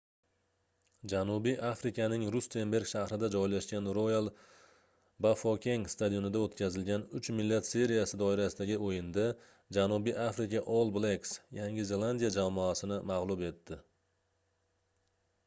[1.11, 4.29] janubiy afrikaning rustenburg shahrida joylashgan royal
[5.25, 9.25] bafokeng stadionida o'tkazilgan uch millat seriyasi doirasidagi o'yinda
[9.79, 13.77] janubiy afrika all blacks yangi zelandiya jamoasini mag'lub etdi